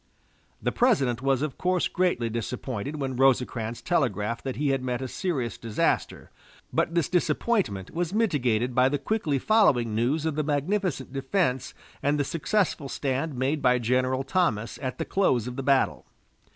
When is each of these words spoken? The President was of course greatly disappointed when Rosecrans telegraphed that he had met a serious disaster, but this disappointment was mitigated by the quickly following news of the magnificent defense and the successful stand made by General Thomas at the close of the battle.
The 0.59 0.71
President 0.71 1.21
was 1.21 1.43
of 1.43 1.59
course 1.59 1.87
greatly 1.87 2.27
disappointed 2.27 2.95
when 2.99 3.15
Rosecrans 3.15 3.83
telegraphed 3.83 4.43
that 4.45 4.55
he 4.55 4.69
had 4.69 4.81
met 4.81 4.99
a 4.99 5.07
serious 5.07 5.59
disaster, 5.59 6.31
but 6.73 6.95
this 6.95 7.07
disappointment 7.07 7.91
was 7.91 8.11
mitigated 8.11 8.73
by 8.73 8.89
the 8.89 8.97
quickly 8.97 9.37
following 9.37 9.93
news 9.93 10.25
of 10.25 10.33
the 10.33 10.43
magnificent 10.43 11.13
defense 11.13 11.75
and 12.01 12.19
the 12.19 12.23
successful 12.23 12.89
stand 12.89 13.35
made 13.35 13.61
by 13.61 13.77
General 13.77 14.23
Thomas 14.23 14.79
at 14.81 14.97
the 14.97 15.05
close 15.05 15.45
of 15.45 15.55
the 15.55 15.61
battle. 15.61 16.07